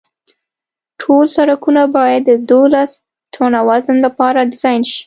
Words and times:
ټول 1.01 1.25
سرکونه 1.35 1.83
باید 1.95 2.21
د 2.25 2.31
دولس 2.51 2.91
ټنه 3.33 3.59
وزن 3.69 3.97
لپاره 4.05 4.39
ډیزاین 4.51 4.81
شي 4.89 4.99